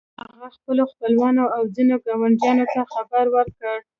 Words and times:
هغه 0.31 0.47
خپلو 0.55 0.83
خپلوانو 0.91 1.43
او 1.55 1.61
ځينو 1.75 1.95
ګاونډيانو 2.05 2.65
ته 2.73 2.81
خبر 2.93 3.25
ورکړ. 3.35 3.75